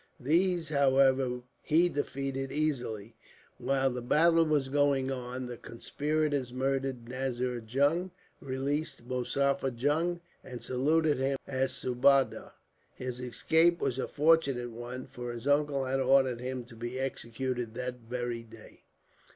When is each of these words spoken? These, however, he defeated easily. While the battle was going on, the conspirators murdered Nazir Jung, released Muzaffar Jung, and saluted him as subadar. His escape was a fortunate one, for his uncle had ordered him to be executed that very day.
These, 0.19 0.69
however, 0.69 1.41
he 1.61 1.87
defeated 1.87 2.51
easily. 2.51 3.15
While 3.59 3.91
the 3.91 4.01
battle 4.01 4.47
was 4.47 4.67
going 4.67 5.11
on, 5.11 5.45
the 5.45 5.57
conspirators 5.57 6.51
murdered 6.51 7.07
Nazir 7.07 7.59
Jung, 7.59 8.09
released 8.39 9.07
Muzaffar 9.07 9.69
Jung, 9.79 10.19
and 10.43 10.63
saluted 10.63 11.19
him 11.19 11.37
as 11.45 11.71
subadar. 11.73 12.53
His 12.95 13.19
escape 13.19 13.79
was 13.79 13.99
a 13.99 14.07
fortunate 14.07 14.71
one, 14.71 15.05
for 15.05 15.31
his 15.31 15.45
uncle 15.45 15.85
had 15.85 15.99
ordered 15.99 16.39
him 16.41 16.63
to 16.65 16.75
be 16.75 16.99
executed 16.99 17.75
that 17.75 17.99
very 18.09 18.41
day. 18.41 18.81